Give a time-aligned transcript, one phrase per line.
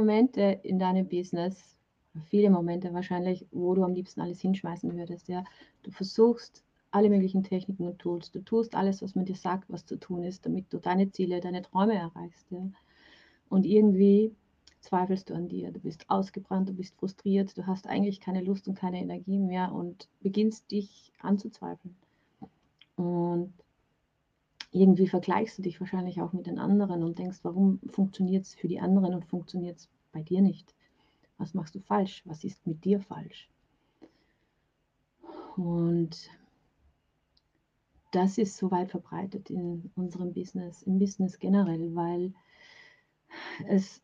[0.00, 1.76] Momente in deinem Business,
[2.24, 5.28] viele Momente wahrscheinlich, wo du am liebsten alles hinschmeißen würdest.
[5.28, 5.44] Ja?
[5.82, 8.30] Du versuchst alle möglichen Techniken und Tools.
[8.30, 11.40] Du tust alles, was man dir sagt, was zu tun ist, damit du deine Ziele,
[11.40, 12.50] deine Träume erreichst.
[12.50, 12.66] Ja?
[13.48, 14.34] Und irgendwie
[14.80, 15.70] zweifelst du an dir.
[15.70, 19.72] Du bist ausgebrannt, du bist frustriert, du hast eigentlich keine Lust und keine Energie mehr
[19.72, 21.94] und beginnst dich anzuzweifeln.
[22.96, 23.52] Und
[24.72, 28.68] irgendwie vergleichst du dich wahrscheinlich auch mit den anderen und denkst, warum funktioniert es für
[28.68, 30.74] die anderen und funktioniert es bei dir nicht?
[31.38, 32.22] Was machst du falsch?
[32.26, 33.48] Was ist mit dir falsch?
[35.56, 36.30] Und
[38.12, 42.32] das ist so weit verbreitet in unserem Business, im Business generell, weil
[43.66, 44.02] es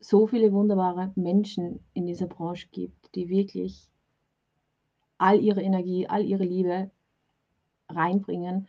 [0.00, 3.88] so viele wunderbare Menschen in dieser Branche gibt, die wirklich
[5.18, 6.90] all ihre Energie, all ihre Liebe
[7.88, 8.68] reinbringen,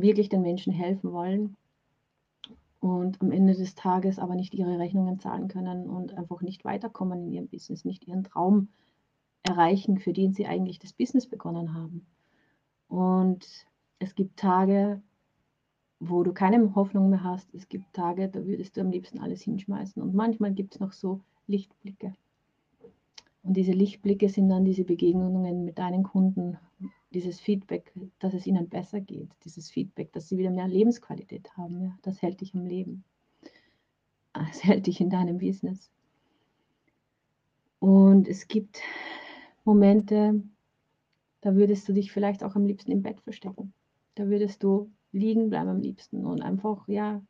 [0.00, 1.56] wirklich den Menschen helfen wollen
[2.80, 7.24] und am Ende des Tages aber nicht ihre Rechnungen zahlen können und einfach nicht weiterkommen
[7.24, 8.68] in ihrem Business, nicht ihren Traum
[9.42, 12.06] erreichen, für den sie eigentlich das Business begonnen haben.
[12.88, 13.66] Und
[13.98, 15.02] es gibt Tage,
[16.00, 17.52] wo du keine Hoffnung mehr hast.
[17.54, 20.00] Es gibt Tage, da würdest du am liebsten alles hinschmeißen.
[20.02, 22.14] Und manchmal gibt es noch so Lichtblicke.
[23.42, 26.58] Und diese Lichtblicke sind dann diese Begegnungen mit deinen Kunden,
[27.14, 31.82] dieses Feedback, dass es ihnen besser geht, dieses Feedback, dass sie wieder mehr Lebensqualität haben.
[31.82, 33.04] Ja, das hält dich am Leben.
[34.32, 35.90] Das hält dich in deinem Business.
[37.80, 38.80] Und es gibt
[39.64, 40.42] Momente,
[41.40, 43.72] da würdest du dich vielleicht auch am liebsten im Bett verstecken.
[44.16, 47.22] Da würdest du liegen bleiben am liebsten und einfach ja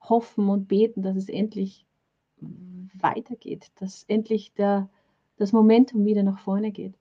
[0.00, 1.86] hoffen und beten, dass es endlich
[2.94, 4.88] weitergeht, dass endlich der,
[5.36, 6.94] das Momentum wieder nach vorne geht.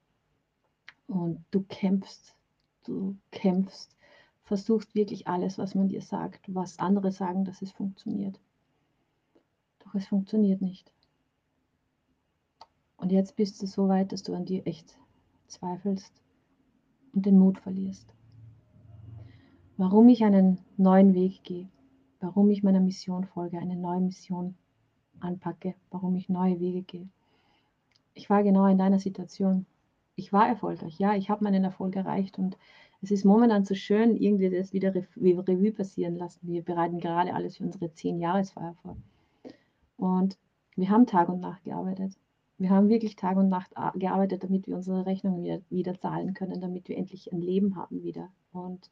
[1.08, 2.36] Und du kämpfst,
[2.84, 3.96] du kämpfst,
[4.44, 8.40] versuchst wirklich alles, was man dir sagt, was andere sagen, dass es funktioniert.
[9.80, 10.92] Doch es funktioniert nicht.
[12.98, 14.98] Und jetzt bist du so weit, dass du an dir echt
[15.48, 16.14] zweifelst
[17.14, 18.16] und den Mut verlierst
[19.78, 21.68] warum ich einen neuen Weg gehe,
[22.20, 24.56] warum ich meiner Mission folge, eine neue Mission
[25.20, 27.10] anpacke, warum ich neue Wege gehe.
[28.14, 29.66] Ich war genau in deiner Situation.
[30.16, 32.58] Ich war erfolgreich, ja, ich habe meinen Erfolg erreicht und
[33.02, 36.48] es ist momentan so schön, irgendwie das wieder Revue passieren lassen.
[36.48, 38.98] Wir bereiten gerade alles für unsere 10-Jahresfeier vor.
[39.98, 40.38] Und
[40.76, 42.14] wir haben Tag und Nacht gearbeitet.
[42.58, 46.62] Wir haben wirklich Tag und Nacht gearbeitet, damit wir unsere Rechnungen wieder, wieder zahlen können,
[46.62, 48.30] damit wir endlich ein Leben haben wieder.
[48.54, 48.90] Und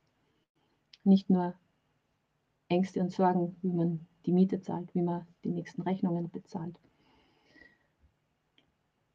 [1.05, 1.53] nicht nur
[2.67, 6.77] Ängste und Sorgen, wie man die Miete zahlt, wie man die nächsten Rechnungen bezahlt.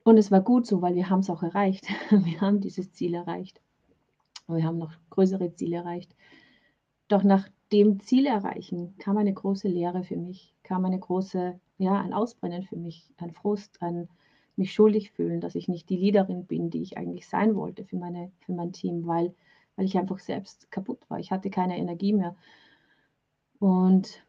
[0.08, 1.86] Und es war gut so, weil wir haben es auch erreicht.
[2.10, 3.60] Wir haben dieses Ziel erreicht.
[4.46, 6.16] Wir haben noch größere Ziele erreicht.
[7.08, 12.00] Doch nach dem Ziel erreichen kam eine große Lehre für mich, kam eine große, ja,
[12.00, 14.08] ein Ausbrennen für mich, ein Frust, ein
[14.56, 17.96] mich schuldig fühlen, dass ich nicht die Leaderin bin, die ich eigentlich sein wollte für,
[17.96, 19.34] meine, für mein Team, weil
[19.76, 21.18] weil ich einfach selbst kaputt war.
[21.20, 22.34] Ich hatte keine Energie mehr.
[23.58, 24.24] Und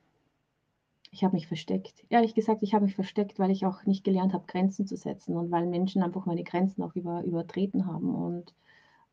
[1.12, 2.06] ich habe mich versteckt.
[2.10, 5.36] Ehrlich gesagt, ich habe mich versteckt, weil ich auch nicht gelernt habe, Grenzen zu setzen
[5.38, 8.14] und weil Menschen einfach meine Grenzen auch über, übertreten haben.
[8.14, 8.54] Und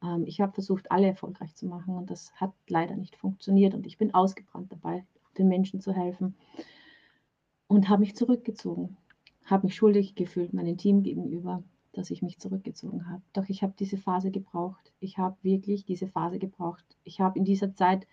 [0.03, 3.75] ähm, ich habe versucht, alle erfolgreich zu machen und das hat leider nicht funktioniert.
[3.75, 5.07] Und ich bin ausgebrannt dabei,
[5.39, 6.35] den Menschen zu helfen
[7.67, 8.97] und habe mich zurückgezogen,
[9.45, 11.63] habe mich schuldig gefühlt meinem Team gegenüber
[11.97, 13.23] dass ich mich zurückgezogen habe.
[13.33, 14.93] Doch ich habe diese Phase gebraucht.
[15.01, 16.85] Ich habe wirklich diese Phase gebraucht.
[17.05, 18.07] Ich habe in dieser Zeit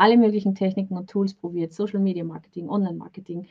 [0.00, 3.46] alle möglichen Techniken und Tools probiert, Social Media Marketing, Online Marketing,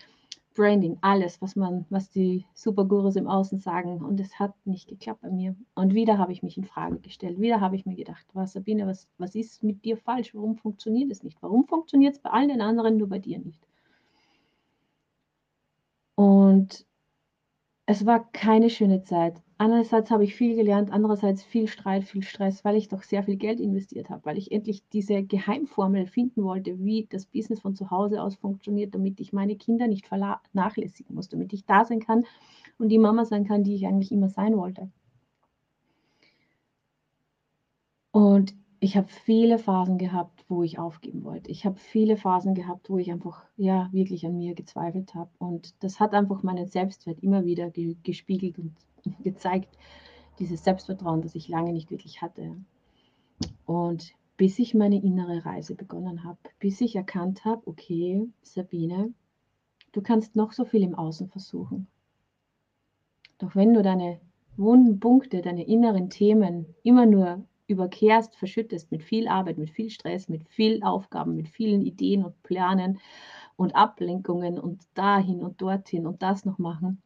[0.55, 4.03] Branding, alles, was man, was die Supergurus im Außen sagen.
[4.03, 5.55] Und es hat nicht geklappt bei mir.
[5.75, 7.39] Und wieder habe ich mich in Frage gestellt.
[7.39, 10.33] Wieder habe ich mir gedacht, was Sabine, was, was ist mit dir falsch?
[10.33, 11.37] Warum funktioniert es nicht?
[11.41, 13.61] Warum funktioniert es bei allen den anderen, nur bei dir nicht?
[16.15, 16.83] Und
[17.85, 19.39] es war keine schöne Zeit.
[19.61, 23.35] Einerseits habe ich viel gelernt, andererseits viel Streit, viel Stress, weil ich doch sehr viel
[23.35, 27.91] Geld investiert habe, weil ich endlich diese Geheimformel finden wollte, wie das Business von zu
[27.91, 32.23] Hause aus funktioniert, damit ich meine Kinder nicht vernachlässigen muss, damit ich da sein kann
[32.77, 34.89] und die Mama sein kann, die ich eigentlich immer sein wollte.
[38.11, 41.51] Und ich habe viele Phasen gehabt, wo ich aufgeben wollte.
[41.51, 45.31] Ich habe viele Phasen gehabt, wo ich einfach ja wirklich an mir gezweifelt habe.
[45.37, 48.73] Und das hat einfach meinen Selbstwert immer wieder ge gespiegelt und
[49.23, 49.77] gezeigt,
[50.39, 52.55] dieses Selbstvertrauen, das ich lange nicht wirklich hatte.
[53.65, 59.13] Und bis ich meine innere Reise begonnen habe, bis ich erkannt habe, okay, Sabine,
[59.91, 61.87] du kannst noch so viel im Außen versuchen.
[63.37, 64.19] Doch wenn du deine
[64.55, 70.27] wunden Punkte, deine inneren Themen immer nur überkehrst, verschüttest mit viel Arbeit, mit viel Stress,
[70.27, 72.99] mit viel Aufgaben, mit vielen Ideen und Planen
[73.55, 77.01] und Ablenkungen und dahin und dorthin und das noch machen,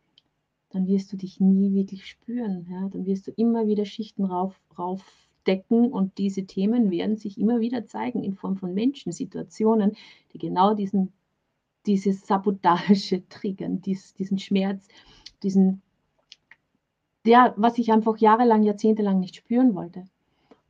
[0.74, 2.66] dann wirst du dich nie wirklich spüren.
[2.70, 2.90] Ja?
[2.90, 7.86] Dann wirst du immer wieder Schichten rauf, raufdecken und diese Themen werden sich immer wieder
[7.86, 9.96] zeigen in Form von Menschen, Situationen,
[10.34, 11.14] die genau diesen,
[11.86, 14.88] diese Sabotage triggern, dies, diesen Schmerz,
[15.44, 15.84] diesen,
[17.24, 20.06] der, was ich einfach jahrelang, jahrzehntelang nicht spüren wollte.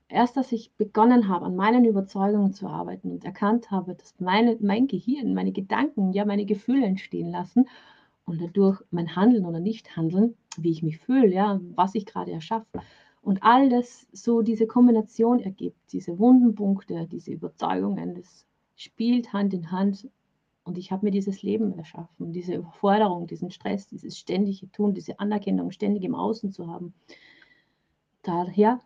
[0.10, 4.58] Erst als ich begonnen habe, an meinen Überzeugungen zu arbeiten und erkannt habe, dass meine,
[4.60, 7.68] mein Gehirn, meine Gedanken, ja meine Gefühle entstehen lassen
[8.26, 12.82] und dadurch mein Handeln oder Nichthandeln, wie ich mich fühle, ja, was ich gerade erschaffe.
[13.22, 19.54] Und all das so diese Kombination ergibt, diese wunden Punkte, diese Überzeugungen, das spielt Hand
[19.54, 20.10] in Hand.
[20.66, 25.20] Und ich habe mir dieses Leben erschaffen, diese Überforderung, diesen Stress, dieses ständige Tun, diese
[25.20, 26.94] Anerkennung ständig im Außen zu haben.
[28.22, 28.82] Daher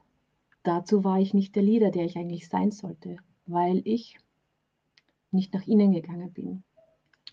[0.64, 4.18] dazu war ich nicht der Leader, der ich eigentlich sein sollte, weil ich
[5.32, 6.64] nicht nach innen gegangen bin.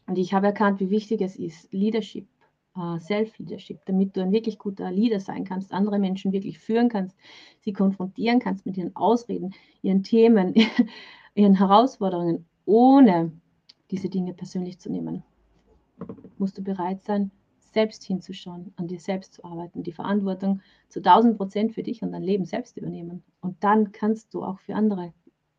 [0.06, 2.26] Und ich habe erkannt, wie wichtig es ist, Leadership,
[2.76, 7.16] uh, Self-Leadership, damit du ein wirklich guter Leader sein kannst, andere Menschen wirklich führen kannst,
[7.60, 10.54] sie konfrontieren kannst mit ihren Ausreden, ihren Themen,
[11.34, 13.32] ihren Herausforderungen, ohne
[13.90, 15.22] diese Dinge persönlich zu nehmen.
[16.38, 17.30] Musst du bereit sein,
[17.74, 22.12] selbst hinzuschauen, an dir selbst zu arbeiten, die Verantwortung zu 1000 Prozent für dich und
[22.12, 23.22] dein Leben selbst übernehmen.
[23.40, 25.12] Und dann kannst du auch für andere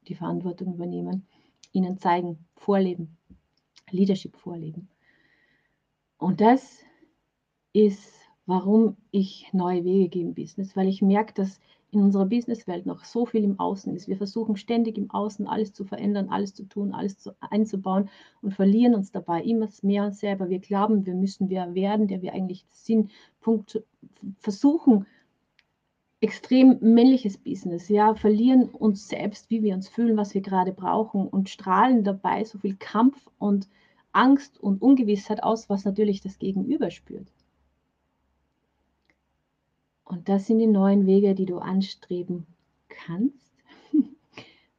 [0.08, 1.28] die Verantwortung übernehmen,
[1.74, 3.18] ihnen zeigen, vorleben,
[3.92, 4.90] Leadership vorleben.
[6.18, 6.80] Und das
[7.74, 8.14] ist,
[8.46, 11.60] warum ich neue Wege gehe im Business, weil ich merke, dass
[11.92, 14.08] in unserer Businesswelt noch so viel im Außen ist.
[14.08, 18.10] Wir versuchen ständig im Außen alles zu verändern, alles zu tun, alles zu, einzubauen
[18.42, 20.50] und verlieren uns dabei immer mehr selber.
[20.50, 23.12] Wir glauben, wir müssen wer werden, der wir eigentlich sind.
[23.40, 23.82] Punkt,
[24.40, 25.06] versuchen,
[26.26, 31.28] extrem männliches Business, ja, verlieren uns selbst, wie wir uns fühlen, was wir gerade brauchen
[31.28, 33.70] und strahlen dabei so viel Kampf und
[34.12, 37.32] Angst und Ungewissheit aus, was natürlich das Gegenüber spürt.
[40.04, 42.48] Und das sind die neuen Wege, die du anstreben
[42.90, 43.54] kannst,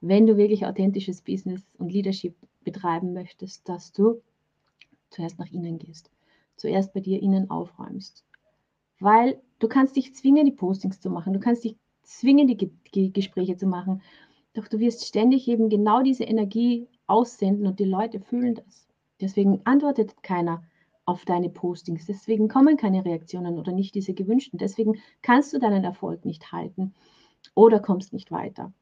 [0.01, 2.35] wenn du wirklich authentisches Business und Leadership
[2.65, 4.21] betreiben möchtest, dass du
[5.11, 6.11] zuerst nach innen gehst,
[6.57, 8.25] zuerst bei dir innen aufräumst.
[8.99, 13.13] Weil du kannst dich zwingen, die Postings zu machen, du kannst dich zwingen, die, die
[13.13, 14.03] Gespräche zu machen,
[14.55, 18.89] doch du wirst ständig eben genau diese Energie aussenden und die Leute fühlen das.
[19.21, 20.63] Deswegen antwortet keiner
[21.05, 22.07] auf deine Postings.
[22.07, 24.59] Deswegen kommen keine Reaktionen oder nicht diese gewünschten.
[24.59, 26.95] Deswegen kannst du deinen Erfolg nicht halten
[27.55, 28.73] oder kommst nicht weiter.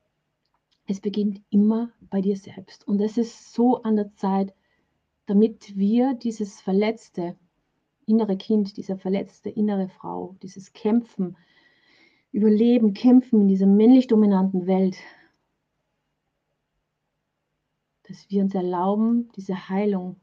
[0.86, 2.86] Es beginnt immer bei dir selbst.
[2.86, 4.54] Und es ist so an der Zeit,
[5.26, 7.36] damit wir dieses verletzte
[8.06, 11.36] innere Kind, diese verletzte innere Frau, dieses Kämpfen,
[12.32, 14.96] Überleben, Kämpfen in dieser männlich dominanten Welt,
[18.08, 20.16] dass wir uns erlauben, diese Heilung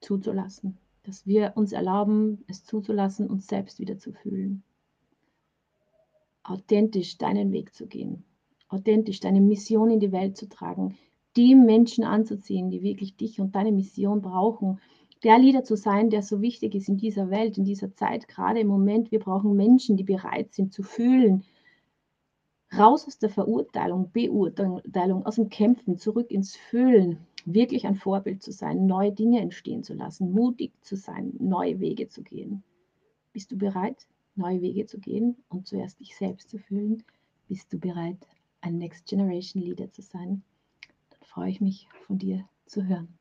[0.00, 0.78] zuzulassen.
[1.02, 4.62] Dass wir uns erlauben, es zuzulassen, uns selbst wieder zu fühlen.
[6.42, 8.24] Authentisch deinen Weg zu gehen.
[8.68, 10.96] Authentisch deine Mission in die Welt zu tragen.
[11.36, 14.80] Die Menschen anzuziehen, die wirklich dich und deine Mission brauchen.
[15.22, 18.60] Der Leader zu sein, der so wichtig ist in dieser Welt, in dieser Zeit, gerade
[18.60, 19.10] im Moment.
[19.10, 21.44] Wir brauchen Menschen, die bereit sind zu fühlen,
[22.76, 28.52] raus aus der Verurteilung, Beurteilung, aus dem Kämpfen, zurück ins Fühlen, wirklich ein Vorbild zu
[28.52, 32.62] sein, neue Dinge entstehen zu lassen, mutig zu sein, neue Wege zu gehen.
[33.32, 37.02] Bist du bereit, neue Wege zu gehen und zuerst dich selbst zu fühlen?
[37.48, 38.26] Bist du bereit,
[38.60, 40.42] ein Next Generation Leader zu sein?
[41.10, 43.16] Dann freue ich mich, von dir zu hören.